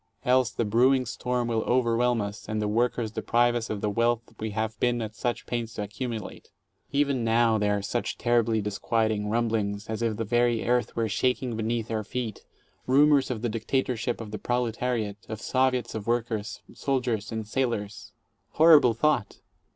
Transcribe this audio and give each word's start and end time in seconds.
Else 0.25 0.49
the 0.49 0.65
brewing 0.65 1.05
storm 1.05 1.47
will 1.47 1.61
overwhelm 1.61 2.21
us, 2.21 2.49
and 2.49 2.59
the 2.59 2.67
workers 2.67 3.11
deprive 3.11 3.53
us 3.53 3.69
of 3.69 3.81
the 3.81 3.89
wealth 3.91 4.33
we 4.39 4.49
have 4.49 4.79
been 4.79 4.99
at 4.99 5.13
such 5.13 5.45
pains 5.45 5.75
to 5.75 5.83
accumulate. 5.83 6.49
Even 6.91 7.23
now 7.23 7.59
there 7.59 7.77
are 7.77 7.81
such 7.83 8.17
terribly 8.17 8.61
disquieting 8.61 9.29
rumblings, 9.29 9.85
as 9.87 10.01
if 10.01 10.17
the 10.17 10.23
very 10.25 10.67
earth 10.67 10.95
were 10.95 11.07
shaking 11.07 11.55
beneath 11.55 11.91
our 11.91 12.03
feet— 12.03 12.43
rumors 12.87 13.29
of 13.29 13.43
"the 13.43 13.49
dictatorship 13.49 14.19
of 14.19 14.31
the 14.31 14.39
proletariat," 14.39 15.17
of 15.29 15.39
"Soviets 15.39 15.93
of 15.93 16.07
workers, 16.07 16.61
soldiers 16.73 17.31
and 17.31 17.47
sailors." 17.47 18.11
Horrible 18.53 18.95
thought! 18.95 19.39